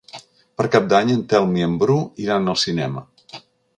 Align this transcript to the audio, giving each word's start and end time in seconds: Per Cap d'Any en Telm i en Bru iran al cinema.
Per 0.61 0.65
Cap 0.75 0.87
d'Any 0.93 1.11
en 1.15 1.21
Telm 1.33 1.53
i 1.59 1.65
en 1.67 1.75
Bru 1.83 1.99
iran 2.25 2.53
al 2.55 2.59
cinema. 2.63 3.05